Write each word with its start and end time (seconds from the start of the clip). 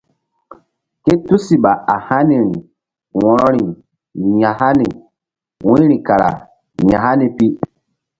Ké 1.03 1.13
tusiɓa 1.25 1.71
a 1.93 1.95
haniri 2.07 2.57
wo̧roi 3.21 3.59
ƴo 4.21 4.27
ya̧hani 4.41 4.85
wu̧yri 5.67 5.97
kara 6.07 6.29
ya̧hani 6.89 7.25
pi. 7.35 7.45